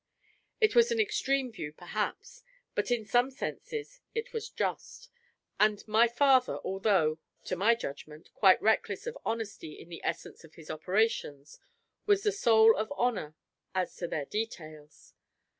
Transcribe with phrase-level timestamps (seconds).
[0.59, 2.41] It was an extreme view perhaps;
[2.73, 5.09] but in some senses, it was just:
[5.59, 10.55] and my father, although (to my judgment) quite reckless of honesty in the essence of
[10.55, 11.59] his operations,
[12.07, 13.35] was the soul of honour
[13.75, 15.13] as to their details.